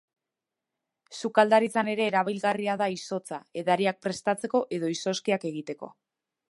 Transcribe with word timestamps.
Sukaldaritzan 1.19 1.91
ere 1.93 2.07
erabilgarria 2.13 2.77
da 2.83 2.89
izotza, 2.97 3.41
edariak 3.65 4.01
prestatzeko 4.07 4.67
edo 4.79 4.95
izozkiak 4.99 5.49
egiteko. 5.53 5.97